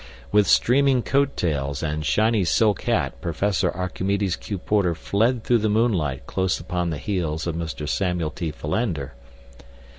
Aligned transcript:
With 0.31 0.47
streaming 0.47 1.03
coat 1.03 1.37
tails 1.37 1.83
and 1.83 2.03
shiny 2.03 2.43
silk 2.43 2.81
hat 2.85 3.21
Professor 3.21 3.69
Archimedes 3.71 4.35
Q. 4.35 4.57
Porter 4.57 4.95
fled 4.95 5.43
through 5.43 5.59
the 5.59 5.69
moonlight 5.69 6.25
close 6.25 6.59
upon 6.59 6.89
the 6.89 6.97
heels 6.97 7.45
of 7.45 7.53
Mr. 7.55 7.87
Samuel 7.87 8.31
T. 8.31 8.49
Philander. 8.49 9.13